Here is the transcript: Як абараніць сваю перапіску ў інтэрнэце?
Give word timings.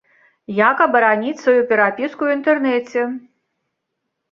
Як 0.69 0.79
абараніць 0.85 1.35
сваю 1.43 1.61
перапіску 1.73 2.19
ў 2.23 2.29
інтэрнэце? 2.41 3.01